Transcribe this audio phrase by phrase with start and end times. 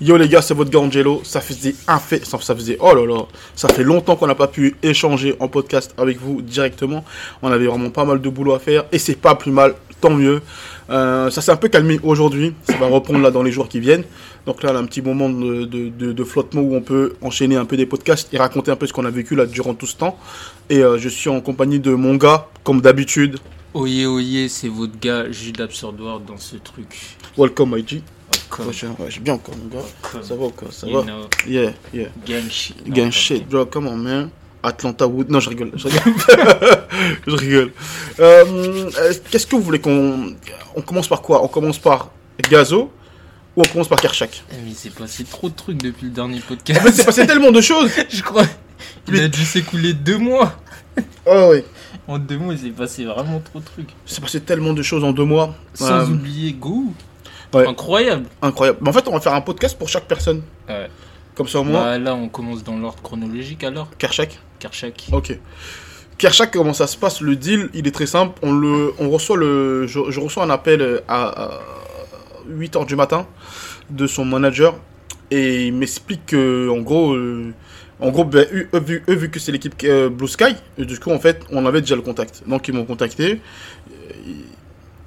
[0.00, 1.22] Yo les gars, c'est votre gars Angelo.
[1.24, 3.22] Ça faisait un fait, ça, faisait oh là là,
[3.56, 7.04] ça fait longtemps qu'on n'a pas pu échanger en podcast avec vous directement.
[7.42, 10.10] On avait vraiment pas mal de boulot à faire et c'est pas plus mal, tant
[10.10, 10.40] mieux.
[10.90, 13.80] Euh, ça s'est un peu calmé aujourd'hui, ça va reprendre là dans les jours qui
[13.80, 14.04] viennent.
[14.46, 17.14] Donc là, on a un petit moment de, de, de- de flottement où on peut
[17.20, 19.74] enchaîner un peu des podcasts et raconter un peu ce qu'on a vécu là durant
[19.74, 20.16] tout ce temps.
[20.70, 23.38] Et euh, je suis en compagnie de mon gars, comme d'habitude.
[23.74, 27.16] Oyez, oyez, c'est votre gars Jude Absurdoir dans ce truc.
[27.36, 28.00] Welcome IG.
[28.58, 29.84] Ouais, j'ai bien encore mon gars.
[30.22, 30.68] Ça va ou quoi?
[30.70, 31.02] Ça you va?
[31.02, 32.08] know, Yeah, yeah.
[32.26, 32.76] gang shit.
[32.88, 34.30] Gang shit, bro, come on, man.
[34.62, 35.30] Atlanta Wood.
[35.30, 35.70] Non, je rigole.
[35.76, 36.12] Je rigole.
[37.26, 37.72] je rigole.
[38.18, 40.34] Euh, euh, Qu'est-ce que vous voulez qu'on.
[40.74, 41.42] On commence par quoi?
[41.44, 42.10] On commence par
[42.50, 42.90] Gazo
[43.56, 44.42] ou on commence par Kershak?
[44.50, 46.80] Eh, Mais il s'est passé trop de trucs depuis le dernier En podcast.
[46.80, 47.90] fait, c'est passé tellement de choses.
[48.08, 48.44] Je crois.
[49.08, 50.60] Il a dû s'écouler deux mois.
[51.26, 51.62] Oh, oui.
[52.08, 53.90] En deux mois, il s'est passé vraiment trop de trucs.
[54.06, 55.54] C'est passé tellement de choses en deux mois.
[55.74, 56.92] Sans Euh, oublier Go.
[57.54, 57.66] Ouais.
[57.66, 58.26] Incroyable.
[58.42, 58.78] Incroyable.
[58.82, 60.42] Mais en fait, on va faire un podcast pour chaque personne.
[60.68, 60.88] Ouais.
[61.34, 61.82] Comme ça, au moins.
[61.82, 63.88] Bah, là, on commence dans l'ordre chronologique alors.
[63.98, 65.08] Kershak Karchak.
[65.12, 65.38] Ok.
[66.18, 68.38] Kershak, comment ça se passe Le deal, il est très simple.
[68.42, 71.60] On, le, on reçoit le, je, je reçois un appel à,
[72.50, 73.26] 8h du matin
[73.90, 74.74] de son manager
[75.30, 77.52] et il m'explique que, en gros, euh,
[78.00, 80.98] en gros ben, eux, eux, vu, eux, vu que c'est l'équipe euh, Blue Sky, du
[80.98, 82.42] coup, en fait, on avait déjà le contact.
[82.46, 83.40] Donc, ils m'ont contacté.
[83.90, 84.32] Euh,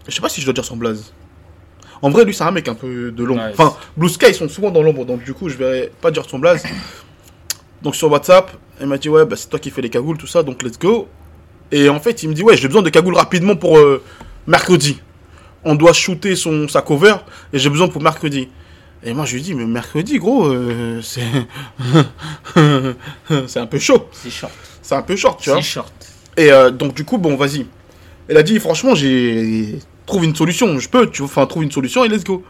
[0.07, 1.11] Je sais pas si je dois dire son blaze.
[2.01, 3.43] En vrai, lui, c'est un mec un peu de l'ombre.
[3.51, 6.25] Enfin, Blue Sky, ils sont souvent dans l'ombre, donc du coup, je vais pas dire
[6.27, 6.63] son blaze.
[7.81, 10.27] Donc sur WhatsApp, il m'a dit ouais bah c'est toi qui fais les cagoules tout
[10.27, 11.07] ça donc let's go.
[11.71, 14.03] Et en fait il me dit ouais j'ai besoin de cagoules rapidement pour euh,
[14.47, 15.01] mercredi.
[15.63, 17.15] On doit shooter son sa cover
[17.53, 18.49] et j'ai besoin pour mercredi.
[19.03, 21.21] Et moi je lui dis mais mercredi gros euh, c'est
[23.47, 24.53] c'est un peu chaud, C'est short.
[24.81, 25.61] c'est un peu short tu vois.
[25.61, 25.93] C'est short.
[26.37, 27.65] Et euh, donc du coup bon vas-y.
[28.27, 29.79] Elle a dit franchement j'ai
[30.11, 32.43] trouve une solution, je peux tu enfin trouve une solution et let's go.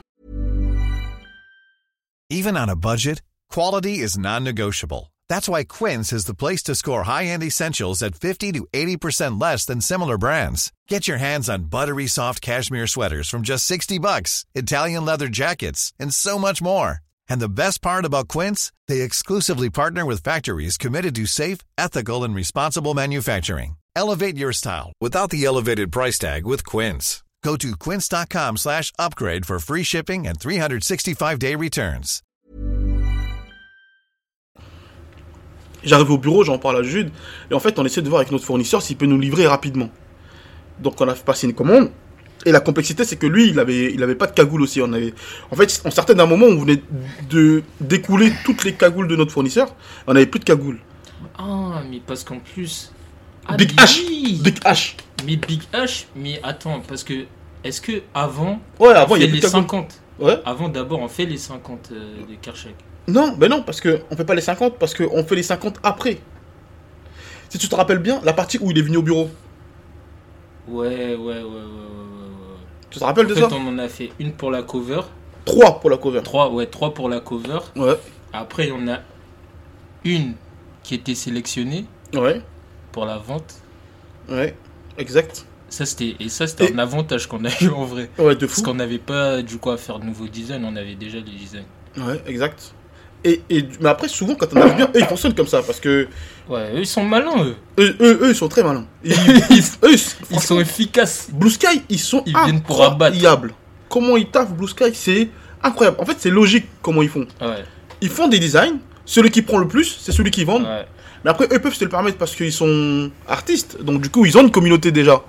[2.29, 5.11] Even on a budget, quality is non-negotiable.
[5.29, 9.65] That's why Quince is the place to score high-end essentials at 50 to 80% less
[9.65, 10.71] than similar brands.
[10.87, 15.93] Get your hands on buttery soft cashmere sweaters from just 60 bucks, Italian leather jackets,
[15.99, 16.99] and so much more.
[17.29, 22.23] And the best part about Quince, they exclusively partner with factories committed to safe, ethical,
[22.23, 23.75] and responsible manufacturing.
[23.95, 27.23] Elevate your style without the elevated price tag with Quince.
[27.43, 32.21] Go to quince.com slash upgrade for free shipping and 365-day returns.
[35.83, 37.09] J'arrive au bureau, j'en parle à Jude,
[37.49, 39.89] et en fait, on essaie de voir avec notre fournisseur s'il peut nous livrer rapidement.
[40.79, 41.89] Donc, on a passé une commande,
[42.45, 44.79] et la complexité, c'est que lui, il avait, il avait pas de cagoule aussi.
[44.79, 45.15] On avait,
[45.49, 46.83] en fait, on sortait d'un moment où on venait
[47.27, 49.75] de d'écouler toutes les cagoules de notre fournisseur,
[50.05, 50.77] on avait plus de cagoule.
[51.39, 52.91] Ah, mais parce qu'en plus.
[53.51, 54.39] Ah, Big mais H, oui.
[54.43, 54.95] Big H.
[55.25, 57.25] Mais Big H, mais attends, parce que.
[57.63, 58.59] Est-ce que avant.
[58.79, 59.61] Ouais, avant, il y avait les plus de cagoule.
[59.69, 60.39] 50 Ouais.
[60.45, 62.73] Avant d'abord, on fait les 50 euh, de Karchak.
[63.07, 65.79] Non, ben non, parce que on fait pas les 50, parce qu'on fait les 50
[65.83, 66.19] après.
[67.49, 69.29] Si tu te rappelles bien, la partie où il est venu au bureau,
[70.67, 72.57] Ouais, ouais, ouais, ouais, ouais,
[72.89, 75.01] tu te rappelles En de fait, ça on en a fait une pour la cover.
[75.45, 76.21] 3 pour la cover.
[76.23, 77.59] Trois, ouais, trois pour la cover.
[77.75, 77.97] Ouais,
[78.31, 78.99] Après, on a
[80.05, 80.35] une
[80.83, 82.41] qui était sélectionnée ouais,
[82.91, 83.53] pour la vente.
[84.29, 84.55] ouais,
[84.97, 85.45] exact.
[85.69, 88.09] Ça, c'était, et ça, c'était Et- un avantage qu'on a eu en vrai.
[88.17, 88.63] Ouais, de Parce fou.
[88.65, 91.63] qu'on n'avait pas du coup à faire de nouveaux designs, on avait déjà les designs.
[91.97, 92.73] Ouais, exact.
[93.23, 95.79] Et, et, mais après, souvent, quand on arrive bien, eux, ils fonctionnent comme ça, parce
[95.79, 96.07] que
[96.49, 97.55] Ouais, eux, ils sont malins, eux.
[97.79, 98.85] eux, eux, eux, ils sont très malins.
[99.03, 99.11] Ils,
[99.51, 99.95] ils, eux,
[100.31, 101.29] ils sont efficaces.
[101.31, 103.15] Blue Sky, ils sont Ils viennent pour abattre.
[103.15, 103.53] incroyables.
[103.87, 105.29] Comment ils taffent Blue Sky, c'est
[105.63, 105.97] incroyable.
[106.01, 107.27] En fait, c'est logique comment ils font.
[107.39, 107.63] Ouais,
[108.01, 110.61] Ils font des designs, celui qui prend le plus, c'est celui qui vend.
[110.61, 110.85] ouais.
[111.23, 113.81] Mais après, eux peuvent se le permettre parce qu'ils sont artistes.
[113.81, 115.21] Donc, du coup, ils ont une communauté déjà.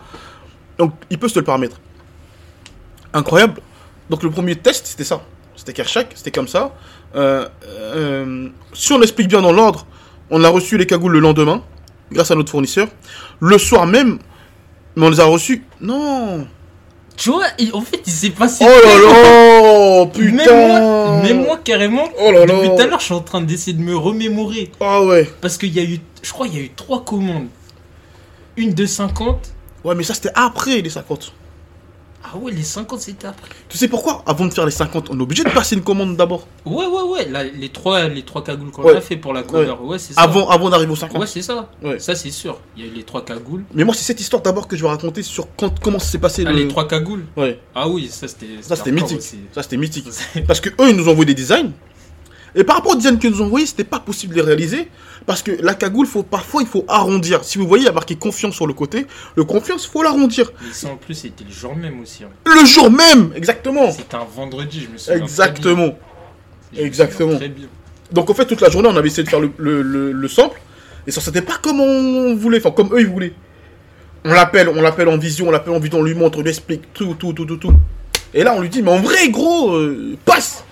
[0.79, 1.81] Donc, ils peuvent se le permettre.
[3.13, 3.61] Incroyable.
[4.09, 5.23] Donc, le premier test, c'était ça.
[5.55, 6.75] C'était Kershak, c'était comme ça.
[7.15, 9.87] Euh, euh, si on explique bien dans l'ordre,
[10.31, 11.63] on a reçu les cagoules le lendemain,
[12.11, 12.89] grâce à notre fournisseur.
[13.41, 14.19] Le soir même,
[14.97, 15.65] mais on les a reçus.
[15.81, 16.47] Non.
[17.17, 18.65] Tu vois, il- en fait, il s'est passé.
[18.67, 22.55] Oh là là Putain Même moi, même moi, carrément, Oh là là.
[22.55, 24.71] depuis tout à l'heure, je suis en train d'essayer de me remémorer.
[24.81, 25.31] Ah ouais.
[25.41, 27.47] Parce qu'il y a eu, je crois, il y a eu trois commandes.
[28.57, 29.51] Une de 50.
[29.85, 31.33] Ouais, mais ça, c'était après les 50.
[32.25, 33.49] Ah ouais, les 50, c'était après.
[33.69, 34.23] Tu sais pourquoi?
[34.27, 36.47] Avant de faire les 50, on est obligé de passer une commande d'abord.
[36.65, 37.29] Ouais, ouais, ouais.
[37.29, 38.97] Là, les trois, les trois cagoules qu'on Ouais.
[38.97, 39.75] a fait pour la cover.
[39.83, 40.21] Ouais, c'est ça.
[40.23, 41.21] Avant, avant d'arriver aux 50.
[41.21, 41.69] Ouais, c'est ça.
[41.83, 41.99] Ouais.
[41.99, 42.59] Ça, c'est sûr.
[42.77, 43.65] Il y a eu les trois cagoules.
[43.75, 46.19] Mais moi, c'est cette histoire d'abord que je vais raconter sur quand, comment ça s'est
[46.19, 46.45] passé.
[46.47, 46.59] Ah, le...
[46.59, 47.25] les trois cagoules?
[47.37, 48.47] Ouais, Ah oui, ça, c'était.
[48.63, 49.19] ça c'était mythique.
[49.19, 49.39] aussi.
[49.53, 50.07] Ça c'était mythique.
[50.47, 51.73] Parce que eux, ils nous ont envoyé des designs.
[52.55, 54.89] Et par rapport aux designs qu'ils nous ont envoyés, c'était pas possible de les réaliser.
[55.25, 57.45] Parce que la cagoule, faut, parfois, il faut arrondir.
[57.45, 59.07] Si vous voyez, il y a marqué confiance sur le côté.
[59.37, 60.51] Le confiance, faut l'arrondir.
[60.67, 62.25] Mais ça, en plus, c'était le jour même aussi.
[62.25, 62.29] hein.
[62.45, 65.15] Le jour même Exactement C'était un vendredi, je me souviens.
[65.15, 65.25] très bien.
[65.25, 65.99] Exactement
[66.77, 67.37] Exactement.
[67.37, 67.67] Très bien.
[68.11, 70.29] Donc en fait, toute la journée, on avait essayé de faire le, le, le- le
[70.29, 70.61] sample.
[71.07, 73.33] Et ça c'était pas comme on voulait, enfin comme eux ils voulaient.
[74.25, 76.51] On l'appelle, on l'appelle en vision, on l'appelle en vision, on lui montre, on lui
[76.51, 77.73] explique tout, tout, tout, tout, tout.
[78.35, 80.65] Et là, on lui dit, mais en vrai, gros, euh, passe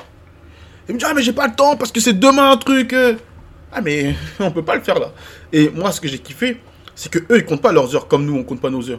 [0.90, 2.92] Il me dit, ah, mais j'ai pas le temps parce que c'est demain un truc.
[2.92, 3.14] euh.
[3.72, 5.12] Ah, mais on peut pas le faire là.
[5.52, 6.60] Et moi, ce que j'ai kiffé,
[6.96, 8.98] c'est que eux, ils comptent pas leurs heures comme nous, on compte pas nos heures.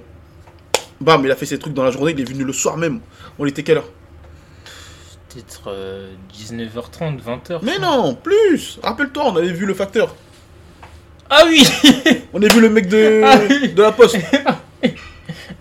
[1.01, 3.01] Bam, il a fait ses trucs dans la journée, il est venu le soir même.
[3.37, 3.89] On était quelle heure?
[5.29, 7.59] Peut-être euh, 19h30, 20h.
[7.63, 10.15] Mais non, plus Rappelle-toi, on avait vu le facteur.
[11.29, 11.63] Ah oui
[12.33, 13.69] On a vu le mec de, Ah oui.
[13.73, 14.17] de la poste.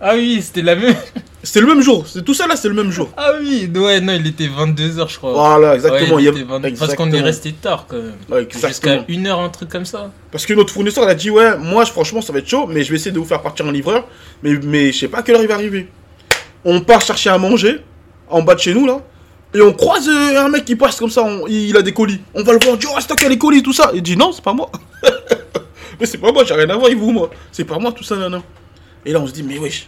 [0.03, 0.95] Ah oui, c'était la même.
[1.43, 2.05] C'était le même jour.
[2.07, 3.09] C'est tout ça là, c'est le même jour.
[3.17, 5.33] Ah oui, ouais, non, il était 22h, je crois.
[5.33, 6.15] Voilà, exactement.
[6.15, 8.13] Ouais, il il y a- était 22 Parce qu'on est resté tard quand même.
[8.29, 9.03] Ouais, Jusqu'à exactement.
[9.07, 10.11] 1h, un truc comme ça.
[10.31, 12.83] Parce que notre fournisseur, il a dit ouais, moi, franchement, ça va être chaud, mais
[12.83, 14.07] je vais essayer de vous faire partir en livreur,
[14.43, 15.87] mais mais je sais pas à quelle heure il va arriver.
[16.63, 17.79] On part chercher à manger
[18.29, 18.99] en bas de chez nous là,
[19.55, 22.21] et on croise euh, un mec qui passe comme ça, on- il a des colis.
[22.35, 23.89] On va le voir, on dit oh, c'est toi qui as les colis, tout ça.
[23.95, 24.69] Il dit non, c'est pas moi.
[25.99, 27.31] mais c'est pas moi, j'ai rien à voir avec vous, moi.
[27.51, 28.43] C'est pas moi, tout ça, non, non.
[29.05, 29.87] Et là, on se dit mais wesh.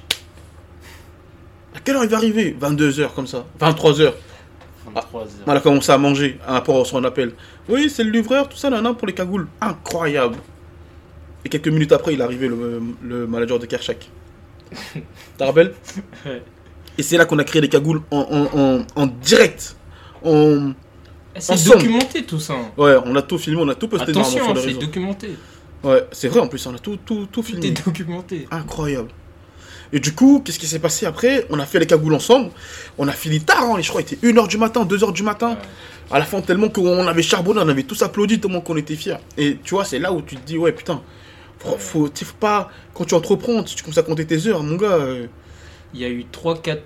[1.83, 4.13] Quelle heure il va arriver 22h comme ça, 23h.
[4.95, 5.27] 23h.
[5.47, 7.33] On a commencé à manger à rapport à son appel.
[7.69, 9.47] Oui, c'est le livreur, tout ça, nan, pour les cagoules.
[9.62, 10.35] Incroyable.
[11.45, 14.09] Et quelques minutes après, il est arrivé, le, le manager de Kershak.
[15.38, 15.74] T'as rappelles?
[16.25, 16.41] Ouais.
[16.97, 18.18] Et c'est là qu'on a créé les cagoules en,
[18.53, 19.75] en, en, en direct.
[20.25, 22.53] Eh, C'est documenté tout ça.
[22.53, 22.71] hein.
[22.77, 25.35] Ouais, on a tout filmé, on a tout posté Attention, c'est documenté.
[25.83, 27.68] Ouais, c'est vrai en plus, on a tout, tout, tout Tout filmé.
[27.68, 28.47] est documenté.
[28.51, 29.09] Incroyable.
[29.94, 31.45] Et du coup, qu'est-ce qui s'est passé après?
[31.51, 32.50] On a fait les cagoules ensemble.
[32.98, 35.56] On a fini tard, hein, je crois, il était 1h du matin, 2h du matin.
[36.12, 39.18] À la fin, tellement qu'on avait charbonné, on avait tous applaudi, tellement qu'on était fiers.
[39.38, 41.01] Et tu vois, c'est là où tu te dis, ouais, putain,
[41.60, 42.10] faut,
[42.40, 42.69] pas.
[42.94, 44.94] Quand tu entreprends, tu commences à compter tes heures, mon gars.
[44.94, 45.28] euh,
[45.94, 46.81] Il y a eu 3, 4,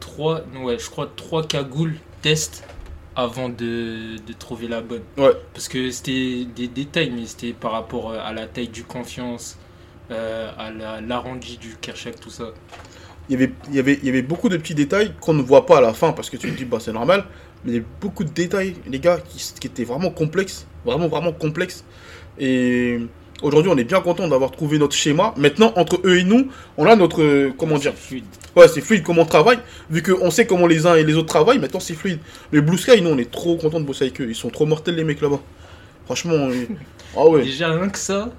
[0.00, 2.64] 3, ouais, je crois 3 cagoules test
[3.14, 5.02] avant de, de trouver la bonne.
[5.18, 5.32] Ouais.
[5.52, 9.58] Parce que c'était des détails, mais c'était par rapport à la taille du confiance,
[10.12, 12.50] euh, à la- l'arrondi du Kershak, tout ça.
[13.28, 15.42] il y avait, il y avait, il y avait beaucoup de petits détails qu'on ne
[15.42, 17.24] voit pas à la fin parce que tu te dis, bah, c'est normal.
[17.64, 20.66] Mais il y avait beaucoup de détails, les gars, qui, qui étaient vraiment complexes.
[20.84, 21.84] Vraiment, vraiment complexes.
[22.38, 22.98] Et
[23.42, 25.32] aujourd'hui, on est bien content d'avoir trouvé notre schéma.
[25.36, 27.22] Maintenant, entre eux et nous, on a notre.
[27.22, 28.24] euh, Comment dire C'est fluide.
[28.56, 29.58] Ouais, c'est fluide comment on travaille.
[29.90, 32.18] Vu qu'on sait comment les uns et les autres travaillent, maintenant c'est fluide.
[32.52, 34.26] Mais Blue Sky, nous, on est trop content de bosser avec eux.
[34.28, 35.40] Ils sont trop mortels, les mecs là-bas.
[36.04, 36.48] Franchement,
[37.16, 37.42] ah ouais.
[37.44, 38.30] Déjà, rien que ça,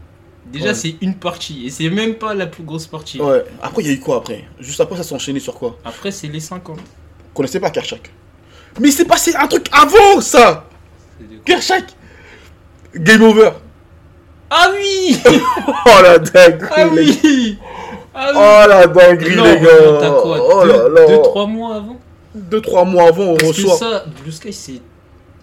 [0.45, 0.73] déjà Ouais.
[0.73, 1.65] c'est une partie.
[1.65, 3.19] Et c'est même pas la plus grosse partie.
[3.21, 3.43] Ouais.
[3.61, 4.45] Après, il y a eu quoi après?
[4.59, 5.77] Juste après, ça s'est enchaîné sur quoi?
[5.85, 6.77] Après, c'est les 50.
[6.77, 6.83] Vous
[7.33, 8.11] connaissez pas Kershak?
[8.79, 10.67] Mais il s'est passé un truc avant ça
[11.45, 11.85] Kershak
[12.95, 13.51] Game over
[14.49, 15.19] Ah oui
[15.85, 17.57] Oh la dinguerie Ah oui
[18.15, 20.39] Ah oui Oh la dinguerie Non, les gars quoi?
[20.41, 21.99] Oh là là 2-3 mois avant?
[22.35, 23.77] Deux, trois mois avant, on Parce que reçoit.
[23.77, 24.81] ça, Blue Sky, c'est.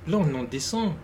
[0.08, 0.94] Là, on est en décembre.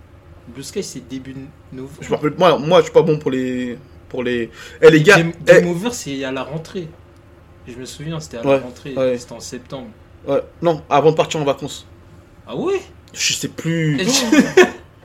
[0.48, 1.34] Blue Sky, c'est début
[1.72, 1.92] novembre.
[2.00, 3.78] Je me rappelle, moi, moi, je suis pas bon pour les.
[4.08, 4.50] Pour les.
[4.80, 6.88] Eh les gars, Game, eh, Over, c'est à la rentrée.
[7.66, 8.94] Je me souviens, c'était à Ouais, la rentrée.
[8.94, 9.18] ouais.
[9.18, 9.88] C'était en septembre.
[10.28, 11.86] ouais, non, avant de partir en vacances.
[12.46, 12.80] Ah ouais?
[13.12, 14.00] Je sais plus.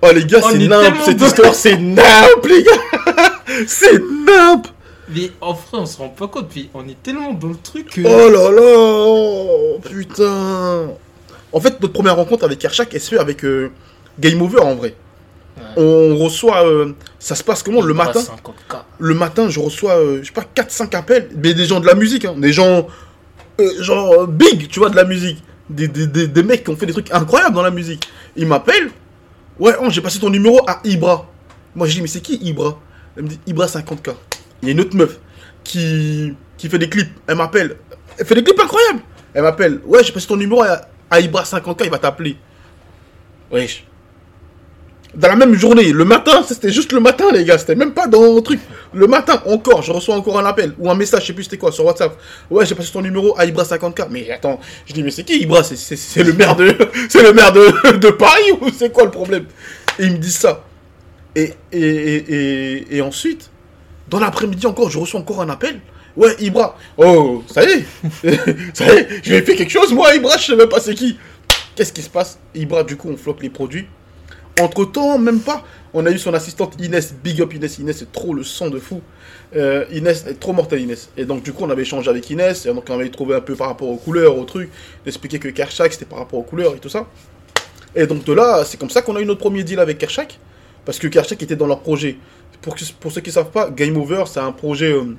[0.02, 3.34] Oh les gars, c'est est nimp, cette histoire, c'est nimp, les gars
[3.68, 4.68] C'est nimp
[5.10, 6.50] Mais en vrai, on se rend pas compte.
[6.50, 8.02] Puis on est tellement dans le truc que.
[8.02, 10.92] Oh là là Putain
[11.52, 13.72] En fait, notre première rencontre avec Kershak, elle se fait avec euh,
[14.20, 14.94] Game Over, en vrai.
[15.77, 16.66] On reçoit...
[16.66, 18.81] euh, ça se passe comment, le matin passe 50K.
[18.99, 21.95] Le matin, je reçois, euh, je sais pas, 4-5 appels, mais des gens de la
[21.95, 22.87] musique, hein, des gens...
[23.59, 25.44] euh, genre big, tu vois, de la musique.
[25.69, 28.09] Des, des, des, des mecs qui ont fait des trucs incroyables dans la musique.
[28.35, 28.92] Ils m'appellent.
[29.57, 31.30] Ouais, oh, j'ai passé ton numéro à Ibra.
[31.75, 32.78] Moi, je dis, mais c'est qui Ibra?
[33.16, 34.13] Elle me dit, Ibra 50K.
[34.61, 35.18] Il y a une autre meuf
[35.63, 37.11] qui, qui fait des clips.
[37.28, 37.78] Elle m'appelle.
[38.18, 38.99] Elle fait des clips incroyables.
[39.33, 39.80] Elle m'appelle.
[39.85, 42.35] Ouais, j'ai passé ton numéro à, à Ibra 50K, il va t'appeler.
[43.49, 43.85] Wesh.
[45.13, 47.57] Dans la même journée, le matin, c'était juste le matin, les gars.
[47.57, 48.61] C'était même pas dans le truc.
[48.94, 51.57] Le matin, encore, je reçois encore un appel ou un message, je sais plus c'était
[51.57, 52.18] quoi, sur WhatsApp.
[52.49, 54.07] Ouais, j'ai passé ton numéro à Ibra 50K.
[54.09, 55.63] Mais attends, je dis, mais c'est qui Ibra?
[55.63, 56.73] C'est- le maire de,
[57.09, 59.45] c'est le maire de, Paris ou c'est quoi le problème?
[59.99, 60.63] Et ils me disent ça.
[61.35, 63.49] Et, et, et, ensuite,
[64.07, 65.81] dans l'après-midi encore, je reçois encore un appel.
[66.15, 66.77] Ouais, Ibra.
[66.97, 67.85] Oh, ça y est.
[68.73, 70.95] ça y est, je vais faire quelque chose, moi, Ibra, je sais même pas c'est
[70.95, 71.18] qui.
[71.75, 72.39] Qu'est-ce qui se passe?
[72.56, 73.87] Ibra, du coup, on flotte les produits.
[74.61, 77.80] Entre temps, même pas, on a eu son assistante Inès, big up Inès.
[77.80, 79.01] Inès, c'est trop le sang de fou.
[79.56, 81.09] Euh, Inès est trop mortelle, Inès.
[81.18, 82.68] Et donc, du coup, on avait échangé avec Inès.
[82.68, 84.69] Et donc, on avait trouvé un peu par rapport aux couleurs, aux trucs.
[85.03, 87.07] D'expliquer que Kershak, c'était par rapport aux couleurs et tout ça.
[87.95, 90.39] Et donc, de là, c'est comme ça qu'on a eu notre premier deal avec Kershak.
[90.85, 92.18] Parce que Kershak était dans leur projet.
[92.61, 94.91] Pour ceux qui ne savent pas, Game Over, c'est un projet.
[94.91, 95.15] euh,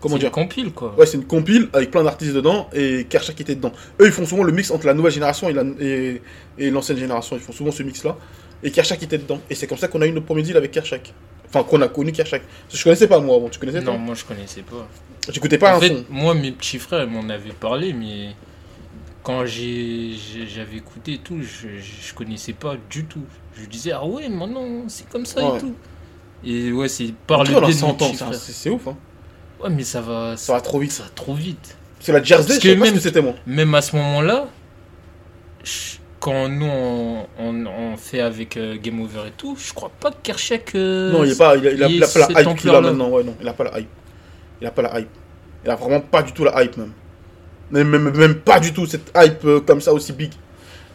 [0.00, 0.94] comment C'est dire une compile, quoi.
[0.98, 3.72] Ouais, c'est une compile avec plein d'artistes dedans et Kershak était dedans.
[4.00, 6.20] Eux, ils font souvent le mix entre la nouvelle génération et la- et,
[6.58, 7.36] et l'ancienne génération.
[7.36, 8.16] Ils font souvent ce mix-là.
[8.62, 9.40] Et Kershak était dedans.
[9.48, 11.12] Et c'est comme ça qu'on a eu notre premier deal avec Kershak.
[11.48, 12.42] Enfin, qu'on a connu Kershak.
[12.72, 13.48] Je connaissais pas moi avant.
[13.48, 14.86] Tu connaissais toi Non, moi je connaissais pas.
[15.30, 16.04] J'écoutais pas en un fait, son.
[16.10, 18.28] moi, mes petits frères m'en avaient parlé, mais
[19.22, 20.12] quand j'ai
[20.48, 23.22] j'avais écouté et tout, je, connaissais pas du tout.
[23.54, 25.56] Je disais, ah ouais, maintenant c'est comme ça Ouais.
[25.58, 25.74] et tout.
[26.44, 27.94] Et ouais, c'est par le biais de mes 100 ans.
[27.94, 28.34] petits c'est- frères.
[28.34, 28.86] C'est c'est ouf.
[28.88, 28.96] Hein.
[29.62, 30.92] Ouais, mais ça va, Ça va trop vite.
[30.92, 31.76] ça va trop vite.
[32.00, 33.34] C'est la Jersey, Parce je sais que pas ce même- que c'était moi.
[33.46, 34.46] Même à ce moment-là,
[36.18, 40.10] quand nous on, on, on fait avec euh, Game Over et tout, je crois pas
[40.10, 40.74] que Kershak.
[40.74, 42.26] euh, Non, il, est pas, il, a, il a- il il a est pas la
[42.26, 42.80] hype qu'il a ampleur-là.
[42.90, 43.08] maintenant.
[43.10, 43.88] Ouais, non, il a pas la hype.
[44.60, 45.08] Il a pas la hype.
[45.64, 46.92] Il a vraiment pas du tout la hype, même.
[47.70, 50.32] Même, même, même pas du tout cette hype euh, comme ça aussi big.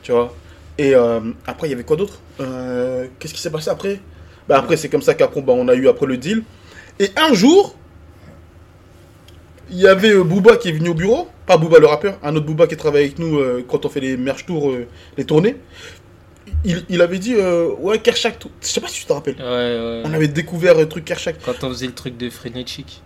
[0.03, 0.33] Tu vois.
[0.77, 0.93] Et
[1.47, 2.19] après, il y avait quoi d'autre?
[2.37, 3.99] Qu'est-ce qui s'est passé après?
[4.47, 6.43] Bah, Après, c'est comme ça qu'après, bah, on a eu après le deal.
[6.99, 7.75] Et un jour,
[9.71, 11.27] il y avait euh, Booba qui est venu au bureau.
[11.45, 13.99] Pas Booba le rappeur, un autre Booba qui travaille avec nous euh, quand on fait
[13.99, 15.55] les merch tours, euh, les tournées.
[16.63, 19.35] Il, il avait dit, euh, ouais, Kershak, je sais pas si tu te rappelles.
[19.37, 20.01] Ouais, ouais.
[20.05, 21.35] On avait découvert le truc Kershak.
[21.45, 23.01] Quand on faisait le truc de Frenetic.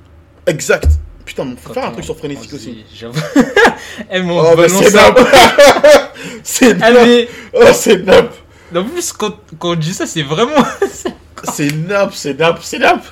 [0.45, 0.87] Exact.
[1.25, 2.83] Putain, on faut faire un truc sur faisait- aussi.
[2.95, 3.19] J'avoue.
[4.11, 5.19] Eh, mon Oh, bah, c'est nappe.
[6.43, 8.33] c'est Ah, mais Oh, c'est nappe.
[8.75, 10.55] en plus, quand, quand on dit ça, c'est vraiment.
[11.53, 13.05] C'est nappe, c'est nappe, c'est nappe.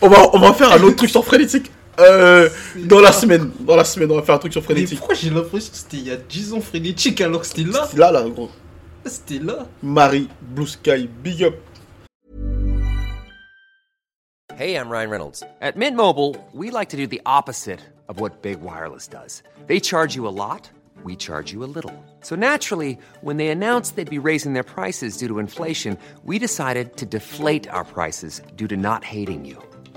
[0.00, 1.70] On va, on va faire un autre truc sur Frénétique.
[1.98, 3.50] Euh, dans la semaine.
[3.60, 4.98] Dans la semaine, on va faire un truc sur Mais Frénétique.
[4.98, 7.86] pourquoi j'ai l'impression que c'était il y a 10 ans Frenetic alors que c'était là
[7.90, 8.50] C'est là, là, gros.
[9.04, 9.66] C'était là.
[9.82, 11.54] Marie, Blue Sky, big up.
[14.56, 15.42] Hey, I'm Ryan Reynolds.
[15.60, 19.42] At Mint Mobile, we like to do the opposite of what Big Wireless does.
[19.68, 20.68] They charge you a lot,
[21.04, 21.92] we charge you a little.
[22.22, 26.96] So naturally, when they announced they'd be raising their prices due to inflation, we decided
[26.96, 29.62] to deflate our prices due to not hating you.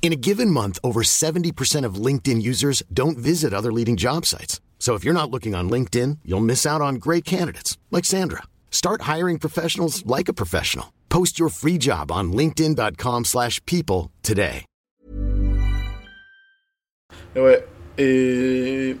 [0.00, 4.58] In a given month, over 70% of LinkedIn users don't visit other leading job sites.
[4.78, 8.44] So if you're not looking on LinkedIn, you'll miss out on great candidates like Sandra.
[8.70, 10.92] Start hiring professionals like a professional.
[11.10, 14.64] Post your free job on linkedin.com/people slash people today.
[17.34, 17.64] Ouais.
[17.98, 18.96] Et.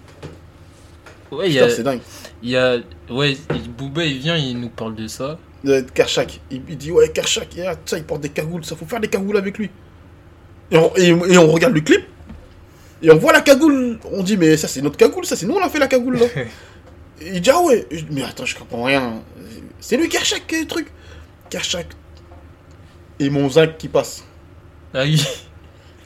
[1.30, 1.70] Ouais, il y Putain, a.
[1.70, 2.00] c'est dingue.
[2.42, 2.78] il y a
[3.10, 5.38] ouais, il- Booba il vient, il nous parle de ça.
[5.62, 6.40] de Kershak.
[6.50, 9.58] Il, il dit ouais ça, il porte des cagoules, ça faut faire des cagoules avec
[9.58, 9.70] lui.
[10.70, 12.04] Et on, et- et on regarde le clip
[13.02, 13.98] et on voit la cagoule.
[14.12, 16.18] On dit mais ça c'est notre cagoule, ça c'est nous on a fait la cagoule
[16.18, 16.26] là.
[17.20, 19.20] Et il dit ah ouais, Et je dis, mais attends je comprends rien.
[19.80, 20.88] C'est lui Kershak quel truc.
[21.50, 21.86] Kershak.
[23.20, 24.24] Et mon zinc qui passe.
[24.94, 25.22] Ah oui,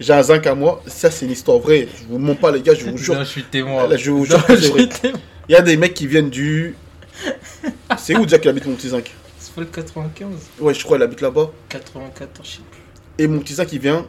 [0.01, 1.89] J'ai un zinc à moi, ça c'est une histoire vraie.
[2.01, 3.15] Je vous mens pas les gars, je vous jure.
[3.15, 3.87] Non, je suis témoin.
[3.87, 5.21] Là, je vous jure suis témoin.
[5.49, 6.77] Il y a des mecs qui viennent du.
[7.99, 9.11] C'est où déjà qu'il habite mon petit zinc?
[9.39, 10.29] C'est pas le 95,
[10.61, 11.51] Ouais je crois il habite là-bas.
[11.69, 12.81] 94, je sais plus.
[13.23, 14.07] Et mon petit Zinc, il vient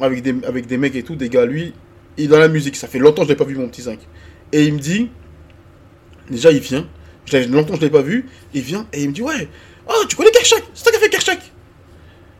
[0.00, 1.72] avec des, avec des mecs et tout, des gars, lui,
[2.16, 2.76] il est dans la musique.
[2.76, 3.98] Ça fait longtemps que je l'ai pas vu, mon petit Zinc.
[4.52, 5.10] Et il me dit,
[6.30, 6.86] déjà, il vient.
[7.48, 8.26] Longtemps que je l'ai pas vu.
[8.54, 9.48] Il vient et il me dit, ouais,
[9.88, 11.52] oh, tu connais Kershak C'est toi qui as fait Kershak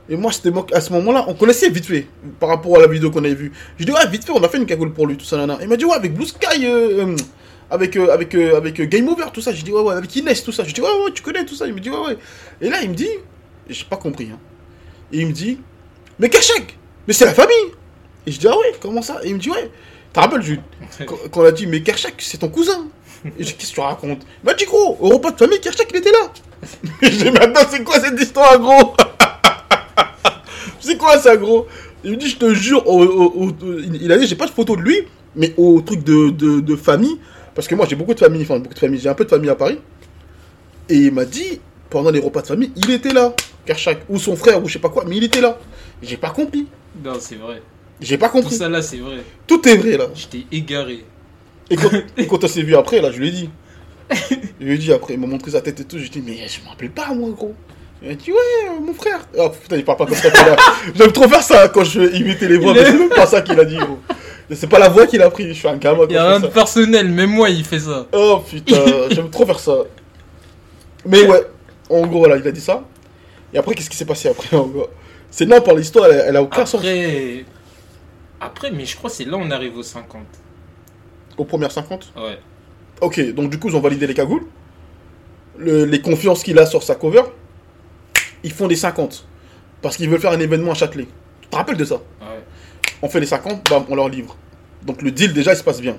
[0.08, 2.06] Et moi, c'était à ce moment-là, on connaissait vite fait,
[2.40, 3.52] par rapport à la vidéo qu'on avait vue.
[3.78, 5.58] Je dis, ouais, vite fait, on a fait une cagoule pour lui, tout ça, nana.
[5.62, 7.16] Il m'a dit, ouais, avec Blue Sky, euh, euh,
[7.70, 9.52] avec, euh, avec, avec Game Over, tout ça.
[9.52, 10.64] Je dis, ouais, ouais, avec Inès, tout ça.
[10.64, 11.66] Je dis, ouais, ouais, tu connais tout ça.
[11.68, 12.18] Il me dit, ouais, ouais.
[12.60, 13.10] Et là, il me dit,
[13.68, 14.38] j'ai pas compris, hein.
[15.12, 15.58] Et il me dit,
[16.18, 17.54] mais Kershak Mais c'est la famille
[18.26, 19.20] Et je dis, ah ouais, comment ça?
[19.24, 19.70] Et il me dit, ouais.
[20.12, 20.62] T'as rappelles, Jules
[21.06, 22.86] Quand on a dit, mais Kershak, c'est ton cousin
[23.38, 24.22] Et j'ai qu'est-ce que tu racontes?
[24.42, 26.32] Il m'a dit, gros, au repas de famille, Kershak, il était là
[27.02, 28.94] Et j'ai dit, maintenant, c'est quoi cette histoire, gros?
[30.80, 31.66] C'est quoi ça, gros?
[32.04, 33.52] Il me dit, je te jure, au- au- au-
[33.92, 36.76] il a dit, j'ai pas de photo de lui, mais au truc de, de, de
[36.76, 37.18] famille,
[37.54, 39.28] parce que moi, j'ai beaucoup de famille, enfin, beaucoup de famille, j'ai un peu de
[39.30, 39.78] famille à Paris.
[40.88, 43.32] Et il m'a dit, pendant les repas de famille, il était là,
[43.66, 45.58] Kershak, ou son frère, ou je sais pas quoi, mais il était là.
[46.02, 46.66] J'ai pas compris.
[47.04, 47.62] Non, c'est vrai.
[48.00, 48.54] J'ai pas Tout compris.
[48.54, 49.18] ça là, c'est vrai.
[49.46, 50.06] Tout est vrai là.
[50.14, 51.04] J'étais égaré.
[51.70, 53.50] Et quand, et quand on s'est vu après, là, je lui ai dit.
[54.60, 55.98] Je lui ai dit après, il m'a montré sa tête et tout.
[55.98, 57.54] J'ai dit, mais je m'en rappelle pas, moi, gros.
[58.02, 59.20] Il m'a dit, ouais, euh, mon frère.
[59.38, 60.28] Oh putain, il parle pas comme ça.
[60.28, 60.56] a-
[60.94, 63.26] J'aime trop faire ça quand je imitais les voix, Il mais est- c'est même pas
[63.26, 63.98] ça qu'il a dit, gros.
[64.52, 66.06] C'est pas la voix qu'il a pris, je suis un gamin.
[66.08, 68.06] Il y a rien de personnel, même moi il fait ça.
[68.12, 69.76] Oh putain, j'aime trop faire ça.
[71.06, 71.42] Mais ouais,
[71.88, 72.82] en gros, voilà, il a dit ça.
[73.54, 74.88] Et après, qu'est-ce qui s'est passé après, en gros?
[75.30, 76.80] C'est là par l'histoire, elle, elle a aucun sens.
[76.80, 77.44] Après,
[78.40, 80.22] Après, mais je crois que c'est là on arrive aux 50.
[81.38, 82.38] Aux premières 50 Ouais.
[83.00, 84.44] Ok, donc du coup, ils ont validé les cagoules.
[85.58, 87.22] Le- les confiances qu'il a sur sa cover.
[88.42, 89.26] Ils font des 50.
[89.82, 91.06] Parce qu'ils veulent faire un événement à Châtelet.
[91.40, 92.40] Tu te rappelles de ça Ouais.
[93.02, 94.36] On fait les 50, bam, on leur livre.
[94.82, 95.96] Donc le deal, déjà, il se passe bien.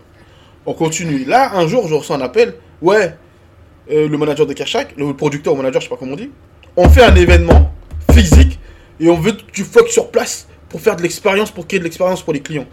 [0.66, 1.26] On continue.
[1.26, 2.56] Là, un jour, je reçois un appel.
[2.82, 3.16] Ouais,
[3.92, 6.30] euh, le manager de Kershak, le producteur ou manager, je sais pas comment on dit.
[6.76, 7.72] On fait un événement
[8.12, 8.60] physique
[9.02, 11.84] et on veut que tu fuck sur place pour faire de l'expérience, pour créer de
[11.84, 12.68] l'expérience pour les clients.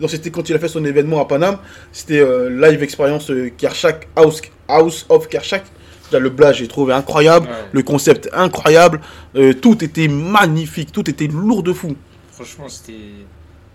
[0.00, 1.58] Donc c'était quand il a fait son événement à Paname.
[1.92, 5.64] C'était euh, live expérience euh, Kershak, House, House of Kershak.
[6.12, 7.46] Le blague, j'ai trouvé incroyable.
[7.46, 7.54] Ouais.
[7.72, 9.00] Le concept incroyable.
[9.34, 10.92] Euh, tout était magnifique.
[10.92, 11.96] Tout était lourd de fou.
[12.30, 12.94] Franchement, c'était.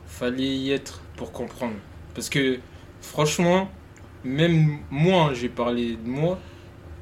[0.08, 1.74] Fallait y être pour comprendre.
[2.15, 2.60] Parce que,
[3.01, 3.70] franchement,
[4.24, 6.39] même moi, j'ai parlé de moi,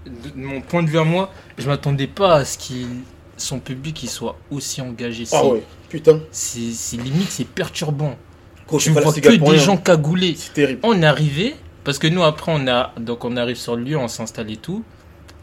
[0.05, 2.87] de, de mon point de vue à moi, je m'attendais pas à ce qu'il
[3.39, 5.25] son public il soit aussi engagé.
[5.31, 6.19] Ah ouais, putain.
[6.31, 8.15] C'est limite, c'est perturbant.
[8.67, 9.55] Gros, tu vois que des rien.
[9.57, 10.35] gens cagoulés.
[10.37, 10.79] C'est terrible.
[10.83, 13.97] On est arrivé, parce que nous après on a donc on arrive sur le lieu,
[13.97, 14.83] on s'installe et tout.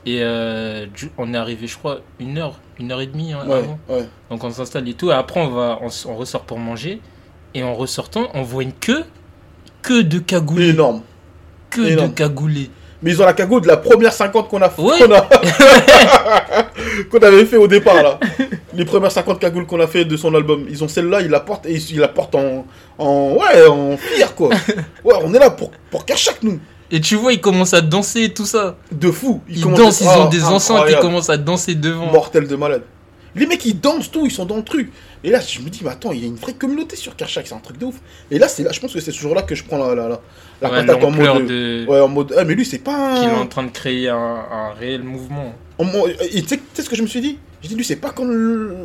[0.09, 0.87] Et euh,
[1.19, 3.79] on est arrivé, je crois, une heure, une heure et demie hein, Ouais, avant.
[3.89, 4.07] ouais.
[4.31, 5.11] Donc on s'installe et tout.
[5.11, 7.01] Et après on va, on, ressort pour manger.
[7.55, 9.05] Et en ressortant, on voit une queue,
[9.83, 11.03] que de cagoulés, Énorme.
[11.71, 12.11] que énorme.
[12.11, 12.71] de cagoulés.
[13.03, 14.99] Mais ils ont la cagoule de la première 50 qu'on a, Ouais.
[15.01, 15.29] qu'on a-
[17.05, 18.19] qu'on avait fait au départ là.
[18.75, 20.67] Les premières 50 cagoules qu'on a fait de son album.
[20.69, 22.67] Ils ont celle-là, ils la portent et ils la portent en,
[22.99, 24.51] en ouais, en fier quoi.
[25.05, 26.59] Ouais, on est là pour pour Kershak nous.
[26.91, 28.77] Et tu vois, ils commencent à danser et tout ça.
[28.93, 29.41] De fou.
[29.49, 31.03] Ils, commencent- dansent, ils ont Ah, des enceintes, ils incroyable.
[31.03, 32.07] commencent à danser devant.
[32.13, 32.83] Mortel de malade.
[33.35, 34.91] Les mecs ils dansent tout, ils sont dans le truc.
[35.23, 37.47] Et là je me dis mais attends, il y a une vraie communauté sur Kershak,
[37.47, 37.97] c'est un truc de ouf.
[38.31, 40.09] Et là c'est là, je pense que c'est ce jour-là que je prends la la
[40.09, 40.21] la,
[40.63, 41.85] la Ouais, patate en mode de...
[41.87, 43.41] ouais en mode ah mais lui c'est pas qu'il est un...
[43.43, 45.53] en train de créer un, un réel mouvement.
[45.79, 45.85] Tu
[46.75, 47.39] sais ce que je me suis dit?
[47.63, 48.77] J'ai dit, lui, c'est pas comme le-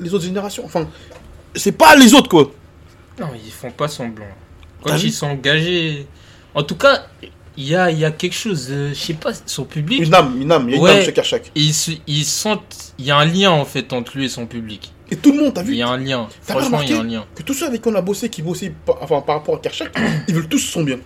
[0.00, 0.64] les autres générations.
[0.64, 0.88] Enfin,
[1.54, 2.50] c'est pas les autres, quoi.
[3.18, 4.24] Non, ils font pas semblant.
[4.82, 6.06] Quand ils sont engagés.
[6.54, 7.06] En tout cas,
[7.56, 10.00] il y a, il y a quelque chose, euh, je sais pas, son public.
[10.00, 10.90] Une âme, une âme, il y a une Ouais.
[10.98, 11.50] âme chez Kershak.
[11.54, 11.74] Ils,
[12.06, 12.94] ils sentent.
[12.98, 14.92] Il y a un lien en fait entre lui et son public.
[15.10, 16.28] Et tout le monde, t'as Il vu y a un lien.
[16.42, 17.24] Franchement, il y a un lien.
[17.34, 19.58] que tous ceux avec qui on a bossé, qui bossaient par, enfin, par rapport à
[19.58, 19.94] Kershak,
[20.28, 20.98] ils veulent tous son bien.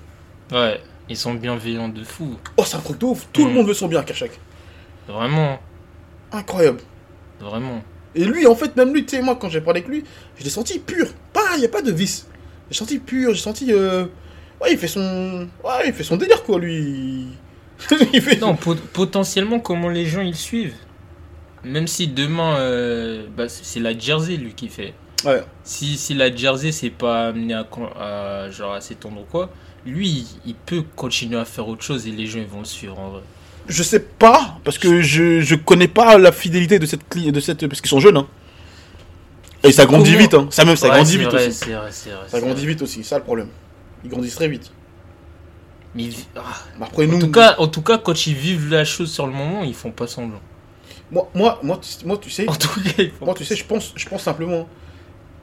[0.53, 2.37] Ouais, ils sont bienveillants de fou.
[2.57, 3.27] Oh, c'est un truc de ouf.
[3.33, 3.55] Tout le Mm.
[3.55, 4.31] monde veut son bien à Kershak.
[5.09, 5.59] Vraiment,
[6.33, 6.81] Incroyable.
[7.41, 7.83] vraiment.
[8.15, 10.05] Et lui, en fait, même lui, tu sais, moi, quand j'ai parlé avec lui,
[10.39, 11.07] je l'ai senti pur.
[11.33, 12.27] Pas, il n'y a pas de vice.
[12.71, 13.73] J'ai senti pur, j'ai senti.
[13.73, 14.07] euh,
[14.61, 15.49] Ouais, il fait son.
[15.65, 17.27] Ouais, il fait son délire, quoi, lui.
[18.13, 18.37] il fait.
[18.41, 20.75] Non, pot- potentiellement, comment les gens ils suivent.
[21.65, 24.95] Même si demain, euh, bah, c'est la Jersey lui qui fait.
[25.25, 25.43] Ouais.
[25.65, 29.51] Si, si la Jersey c'est pas amené à, genre à s'étendre ou quoi,
[29.87, 32.99] lui il peut continuer à faire autre chose et les gens ils vont le suivre
[32.99, 33.23] en vrai.
[33.69, 37.67] Je sais pas, parce que je, je connais pas la fidélité de cette de cette
[37.67, 38.27] parce qu'ils sont jeunes hein.
[39.63, 40.49] Et ça grandit Comment vite hein.
[40.51, 41.65] Ça même ça Ouais, grandit vite vrai, aussi.
[41.71, 41.91] vrai, vrai.
[42.29, 43.49] Ça grandit vite aussi, c'est ça le problème.
[44.05, 44.71] Ils grandissent très vite.
[45.95, 46.43] Mais ils- ah,
[46.79, 49.27] Mais Après nous en, tout cas, en tout cas, quand ils vivent la chose sur
[49.27, 50.41] le moment, ils font pas semblant.
[51.11, 53.57] moi moi moi tu, moi, tu sais, En tout cas, ils font moi tu sais,
[53.57, 54.69] je pense je pense simplement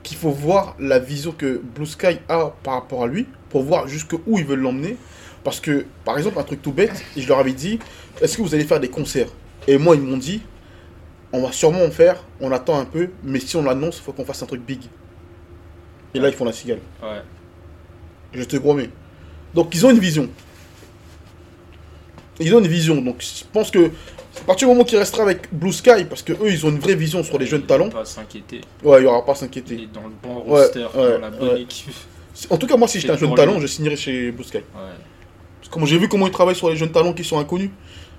[0.02, 3.88] qu'il faut voir la vision que Blue Sky a par rapport à lui pour voir
[3.88, 4.96] jusqu'où ils veulent l'emmener
[5.44, 7.78] parce que par exemple un truc tout bête, je leur avais dit
[8.20, 9.28] est-ce que vous allez faire des concerts?
[9.66, 10.42] Et moi ils m'ont dit
[11.32, 14.12] on va sûrement en faire, on attend un peu, mais si on l'annonce, il faut
[14.12, 14.82] qu'on fasse un truc big.
[16.14, 16.80] Et là ils font la cigale.
[17.02, 17.22] Ouais.
[18.34, 18.90] Je te promets.
[19.54, 20.28] Donc ils ont une vision.
[22.40, 23.00] Ils ont une vision.
[23.00, 23.90] Donc je pense que
[24.40, 26.78] à partir du moment qu'il restera avec Blue Sky, parce que eux ils ont une
[26.78, 28.60] vraie vision sur les jeunes talents, vont Pas s'inquiéter.
[28.82, 29.74] ouais, il y aura pas à Il s'inquiéter.
[29.74, 31.92] est dans le bon roster, ouais, dans la bonne équipe.
[32.50, 34.58] En tout cas, moi si j'étais un jeune talent, je signerais chez Blue Sky.
[34.58, 34.62] Ouais.
[35.60, 37.70] Parce que j'ai vu comment ils travaillent sur les jeunes talents qui sont inconnus.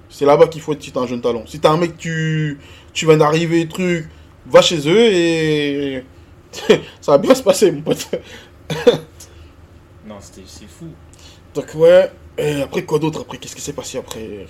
[0.10, 1.44] C'est là-bas qu'il faut être si t'es un jeune talent.
[1.48, 2.60] Si t'es un mec, tu,
[2.94, 4.08] tu viens d'arriver, truc,
[4.46, 6.04] va chez eux et
[7.02, 8.08] ça va bien se passer, mon pote.
[10.08, 10.86] Non, c'était c'est fou.
[11.56, 12.12] Donc ouais.
[12.38, 13.38] Et après quoi d'autre Après?
[13.38, 14.46] Qu'est-ce qui s'est passé après?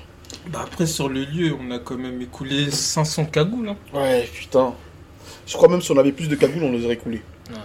[0.47, 3.69] Bah après sur le lieu, on a quand même écoulé 500 cagoules.
[3.69, 3.77] Hein.
[3.93, 4.73] Ouais, putain.
[5.47, 7.21] Je crois même si on avait plus de cagoules, on les aurait coulés.
[7.49, 7.56] Ouais.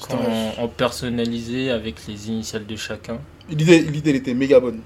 [0.00, 0.16] Putain,
[0.58, 3.18] En, en personnalisé avec les initiales de chacun.
[3.48, 4.80] L'idée, l'idée, elle était méga bonne.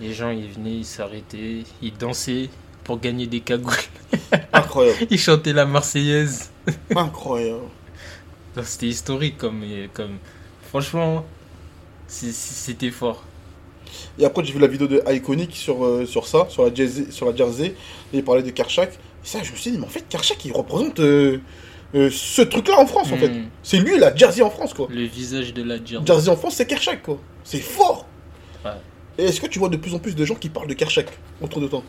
[0.00, 2.48] Les gens ils venaient, ils s'arrêtaient, ils dansaient
[2.82, 3.72] pour gagner des cagoules.
[4.52, 5.06] Incroyable.
[5.10, 6.50] Ils chantaient la Marseillaise.
[6.94, 7.60] Incroyable.
[8.56, 10.18] Non, C'était historique comme, comme...
[10.68, 11.24] Franchement,
[12.08, 13.24] c'est- c'est- c'était fort.
[14.18, 17.06] Et après, j'ai vu la vidéo de Iconic sur, euh, sur ça, sur la, Jersey,
[17.10, 17.74] sur la Jersey.
[18.12, 18.92] Et il parlait de Karchak.
[18.92, 21.38] Et ça, je me suis dit, mais en fait, Karchak, il représente euh,
[21.94, 23.20] euh, ce truc-là en France, en Mm.
[23.20, 23.32] fait.
[23.62, 24.88] C'est lui, la Jersey en France, quoi.
[24.90, 26.06] Le visage de la Jersey.
[26.06, 27.18] Jersey en France, c'est Kershak, quoi.
[27.44, 28.06] C'est fort.
[28.64, 28.70] Ouais.
[29.18, 31.06] Et est-ce que tu vois de plus en plus de gens qui parlent de Kershak
[31.40, 31.82] autour de toi?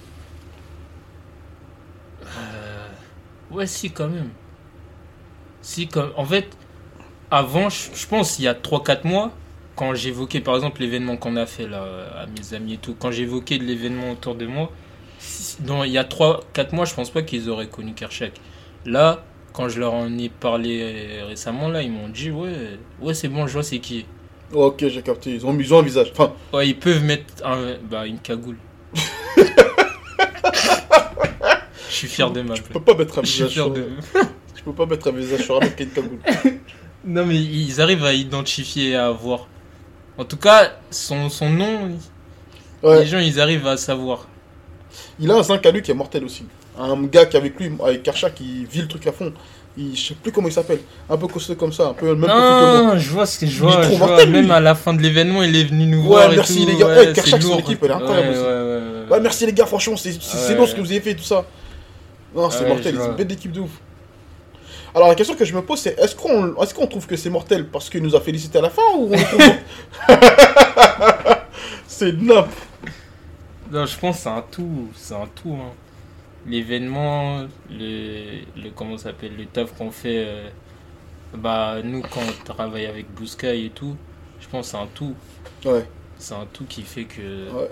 [2.23, 2.87] Euh,
[3.51, 4.29] Ouais, si, quand même.
[5.61, 6.11] Si, comme...
[6.17, 6.47] En fait,
[7.31, 9.31] avant, je pense, il y a 3-4 mois,
[9.75, 11.85] quand j'évoquais par exemple l'événement qu'on a fait là,
[12.17, 14.71] à mes amis et tout, quand j'évoquais de l'événement autour de moi,
[15.59, 18.33] dans, il y a 3-4 mois, je pense pas qu'ils auraient connu Kershak.
[18.85, 23.13] Là, quand je leur en ai parlé euh, récemment, là, ils m'ont dit Ouais, ouais
[23.13, 24.05] c'est bon, je vois c'est qui.
[24.53, 25.31] Ok, j'ai capté.
[25.31, 26.11] Ils ont, ils ont un visage.
[26.11, 28.57] Enfin, Ouais, ils peuvent mettre un, bah, une cagoule.
[31.89, 33.71] Je suis fier de ma je peux pas mettre un visage sur...
[33.71, 33.87] de.
[34.53, 36.19] Je peux pas mettre un visage sur un mec qui a une cagoule.
[37.07, 39.47] Non, mais ils arrivent à identifier et à voir.
[40.17, 41.89] En tout cas, son, son nom,
[42.83, 44.27] les gens, ils arrivent à savoir.
[45.19, 46.45] Il a un zinc à lui qui est mortel aussi.
[46.79, 49.31] Un gars qui est avec lui, avec Karcha, qui vit le truc à fond.
[49.77, 50.79] Il, je sais plus comment il s'appelle.
[51.09, 52.93] Un peu costaud comme ça, un peu le même profil que moi.
[52.93, 53.81] Non, je vois ce que je Il est vois.
[53.81, 54.25] trop je vois.
[54.25, 56.31] Même à la fin de l'événement, il est venu nous Ouais, voir.
[56.31, 56.71] et merci, tout.
[56.71, 56.87] les gars.
[56.87, 59.11] Ouais, Kershak, son équipe, elle est incroyable Ouais, aussi.
[59.11, 61.45] ouais, merci les gars, franchement, c'est lourd ce que vous avez fait, tout ça.
[62.33, 63.71] Non, c'est mortel, c'est une bête d'équipe de ouf.
[64.95, 67.29] Alors la question que je me pose, c'est est-ce qu'on est qu'on trouve que c'est
[67.29, 69.41] mortel parce qu'il nous a félicité à la fin ou on trouve...
[71.87, 72.49] C'est nappe.
[73.71, 74.89] Non, je pense que c'est un tout.
[74.95, 75.53] C'est un tout.
[75.59, 75.71] hein.
[76.45, 78.69] L'événement, le, le.
[78.75, 80.23] Comment ça s'appelle Le taf qu'on fait.
[80.27, 80.49] euh,
[81.33, 83.95] bah, nous, quand on travaille avec Blue Sky et tout,
[84.39, 85.15] je pense que c'est un tout.
[85.65, 85.85] Ouais.
[86.17, 87.49] C'est un tout qui fait que.
[87.51, 87.71] Ouais.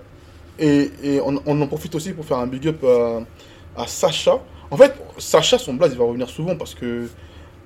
[0.60, 4.40] Et, et on, on en profite aussi pour faire un big up à, à Sacha.
[4.74, 7.08] En fait, Sacha, son blaze, il va revenir souvent parce que.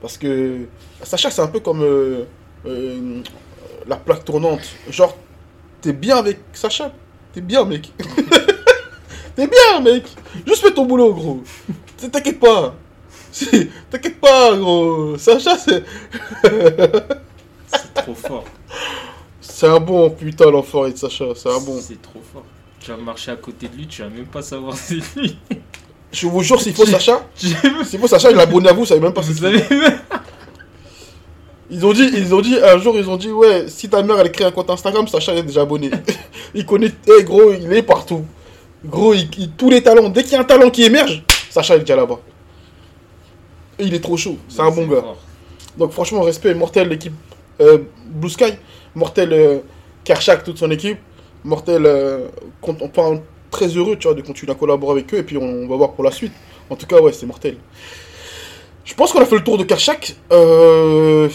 [0.02, 0.66] Parce que.
[1.04, 1.82] Sacha, c'est un peu comme.
[1.82, 2.26] euh,
[2.66, 3.24] euh,
[3.88, 4.60] la plaque tournante.
[4.90, 5.16] Genre,
[5.80, 6.92] t'es bien avec Sacha?
[7.32, 7.94] T'es bien, mec.
[9.38, 10.04] t'es bien, mec.
[10.46, 11.44] Juste fais ton boulot, gros.
[12.12, 12.76] T'inquiète pas.
[13.90, 15.18] T'inquiète pas, gros.
[15.18, 15.86] Sacha, c'est.
[17.68, 18.44] C'est trop fort.
[19.40, 21.28] C'est un bon putain, l'enfoiré de Sacha.
[21.36, 21.80] C'est un bon.
[21.80, 22.44] C'est trop fort.
[22.82, 25.38] Tu vas marcher à côté de lui, tu vas même pas savoir c'est lui.
[26.12, 27.22] Je vous jure, s'il faut Sacha.
[27.36, 29.64] S'il faut Sacha, il est abonné à vous, ça savez même pas Vous c'est savez.
[31.70, 34.18] Ils ont dit, ils ont dit, un jour, ils ont dit, ouais, si ta mère,
[34.20, 35.92] elle crée un compte Instagram, Sacha, il est déjà abonné.
[36.56, 38.24] il connaît, eh, gros, il est partout.
[38.86, 41.76] Gros, il, il- tous les talents, dès qu'il y a un talent qui émerge, Sacha,
[41.76, 42.20] il est déjà là-bas.
[43.80, 45.02] Et il est trop chaud, c'est un bon gars.
[45.02, 45.18] fort.
[45.78, 47.14] Donc, franchement, respect, mortel, l'équipe
[47.60, 48.54] euh, Blue Sky,
[48.96, 49.58] mortel euh,
[50.06, 50.98] Kershak, toute son équipe,
[51.44, 52.28] mortel, euh,
[52.66, 53.20] on parle
[53.58, 55.92] très heureux, tu vois, de continuer à collaborer avec eux, et puis on, va voir
[55.94, 56.34] pour la suite.
[56.70, 57.58] En tout cas, ouais, c'est mortel.
[58.86, 60.16] Je pense qu'on a fait le tour de Kershak.
[60.32, 61.28] Euh,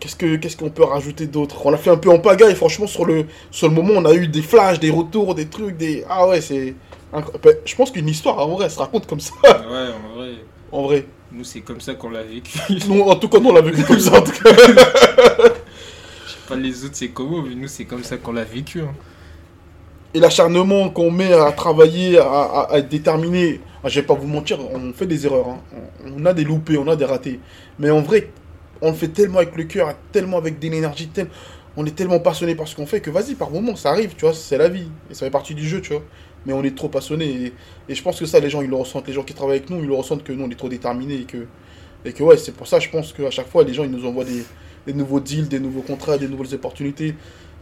[0.00, 1.64] Qu'est-ce que qu'est-ce qu'on peut rajouter d'autre?
[1.64, 4.14] On a fait un peu en pagaille, franchement, sur le, sur le moment, on a
[4.14, 6.04] eu des flashs, des retours, des trucs, des...
[6.08, 6.74] Ah ouais, c'est...
[7.12, 7.22] Ben,
[7.64, 10.30] Je pense qu'une histoire, en vrai, elle se raconte comme ça, Ouais, en vrai.
[10.72, 11.06] en vrai.
[11.30, 12.58] Nous, c'est comme ça qu'on l'a vécu.
[12.88, 14.50] Nous, en tout cas, nous, on l'a vécu comme ça, en tout cas.
[16.48, 18.80] Pas les autres, c'est comment, mais nous, c'est comme ça qu'on l'a vécu.
[18.80, 18.92] hein.
[20.14, 24.14] Et l'acharnement qu'on met à travailler, à, à- à être déterminé, ah, je vais pas
[24.14, 25.58] vous mentir, on fait des erreurs, hein.
[26.16, 27.40] on, a des loupés, on a des ratés,
[27.78, 28.30] mais en vrai,
[28.80, 31.28] on le fait tellement avec le cœur, tellement avec de l'énergie, tel-
[31.76, 34.26] on est tellement passionné par ce qu'on fait que vas-y, par moment, ça arrive, tu
[34.26, 36.02] vois, c'est la vie, et ça fait partie du jeu, tu vois,
[36.44, 37.52] mais on est trop passionné, et,
[37.88, 39.70] et je pense que ça, les gens, ils le ressentent, les gens qui travaillent avec
[39.70, 41.46] nous, ils le ressentent que nous, on est trop déterminés, et que,
[42.04, 44.06] et que ouais, c'est pour ça, je pense qu'à chaque fois, les gens, ils nous
[44.06, 44.44] envoient des,
[44.86, 47.14] des nouveaux deals, des nouveaux contrats, des nouvelles opportunités,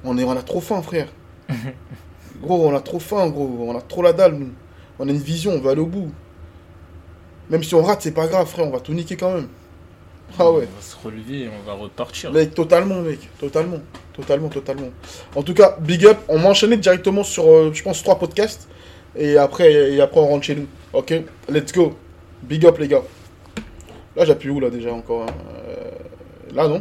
[0.05, 1.09] on, est, on a trop faim, frère.
[2.43, 3.49] Gros, on a trop faim, gros.
[3.61, 4.53] On a trop la dalle, nous.
[4.99, 6.11] On a une vision, on va aller au bout.
[7.51, 8.67] Même si on rate, c'est pas grave, frère.
[8.67, 9.49] On va tout niquer quand même.
[10.39, 10.69] Ah ouais.
[10.73, 12.33] On va se relever et on va repartir.
[12.33, 13.19] Mec, totalement, mec.
[13.39, 13.79] Totalement.
[14.15, 14.91] Totalement, totalement.
[15.35, 16.19] En tout cas, big up.
[16.29, 18.69] On va enchaîner directement sur, euh, je pense, trois podcasts.
[19.17, 20.67] Et après, et après, on rentre chez nous.
[20.93, 21.13] Ok?
[21.49, 21.95] Let's go.
[22.43, 23.03] Big up, les gars.
[24.17, 25.35] Là, j'appuie où, là, déjà, encore hein?
[25.69, 25.91] Euh,
[26.55, 26.81] Là, non?